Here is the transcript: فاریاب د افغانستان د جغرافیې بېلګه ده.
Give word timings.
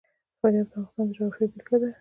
فاریاب 0.39 0.67
د 0.71 0.73
افغانستان 0.73 1.05
د 1.07 1.11
جغرافیې 1.15 1.47
بېلګه 1.51 1.77
ده. 1.81 1.87